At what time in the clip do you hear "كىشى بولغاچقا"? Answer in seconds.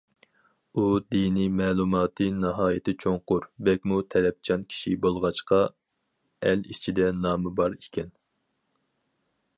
4.73-5.61